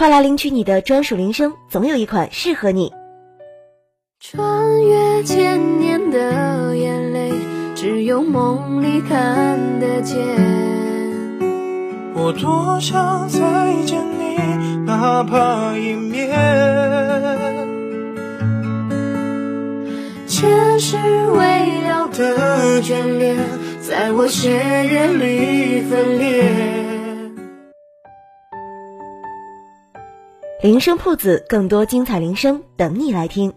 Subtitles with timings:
[0.00, 2.90] 快来领取你的专属铃声，总有一款适合你。
[4.18, 7.30] 穿越千年的眼泪，
[7.74, 10.16] 只有梦里看得见。
[12.14, 13.38] 我多想再
[13.84, 16.30] 见你，哪怕一面。
[20.26, 23.36] 前世未了的眷恋，
[23.82, 26.69] 在我血液里分裂。
[30.62, 33.50] 铃声铺子，更多精彩铃声等你来听。